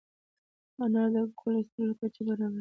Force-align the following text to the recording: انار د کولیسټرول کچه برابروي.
انار 0.83 1.09
د 1.13 1.15
کولیسټرول 1.39 1.91
کچه 2.01 2.21
برابروي. 2.27 2.59